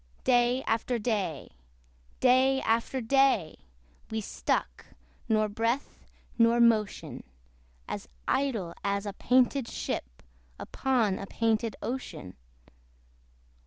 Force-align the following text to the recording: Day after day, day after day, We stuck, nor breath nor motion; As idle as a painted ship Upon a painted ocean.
Day 0.23 0.63
after 0.63 0.97
day, 0.97 1.51
day 2.21 2.59
after 2.61 3.01
day, 3.01 3.57
We 4.09 4.19
stuck, 4.19 4.87
nor 5.29 5.47
breath 5.47 6.07
nor 6.39 6.59
motion; 6.59 7.23
As 7.87 8.07
idle 8.27 8.73
as 8.83 9.05
a 9.05 9.13
painted 9.13 9.67
ship 9.67 10.23
Upon 10.57 11.19
a 11.19 11.27
painted 11.27 11.75
ocean. 11.83 12.35